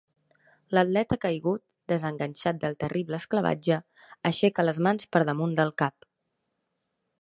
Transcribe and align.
L'atleta 0.75 1.17
caigut, 1.25 1.61
desenganxat 1.93 2.63
del 2.65 2.79
terrible 2.85 3.21
esclavatge, 3.23 3.79
aixeca 4.33 4.69
les 4.69 4.85
mans 4.89 5.11
per 5.15 5.27
damunt 5.31 5.59
del 5.63 5.77
cap. 5.85 6.13